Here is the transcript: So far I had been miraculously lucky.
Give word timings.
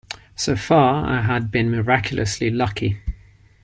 So 0.35 0.55
far 0.55 1.05
I 1.05 1.21
had 1.21 1.51
been 1.51 1.69
miraculously 1.69 2.49
lucky. 2.49 2.97